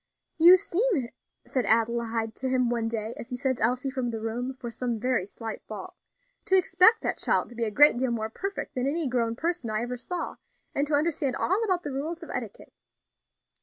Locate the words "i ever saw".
9.69-10.37